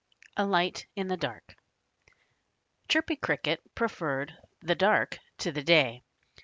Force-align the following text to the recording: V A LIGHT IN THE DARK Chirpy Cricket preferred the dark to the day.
V 0.01 0.29
A 0.37 0.45
LIGHT 0.47 0.87
IN 0.95 1.09
THE 1.09 1.15
DARK 1.15 1.55
Chirpy 2.89 3.15
Cricket 3.17 3.61
preferred 3.75 4.35
the 4.59 4.73
dark 4.73 5.19
to 5.37 5.51
the 5.51 5.61
day. 5.63 6.01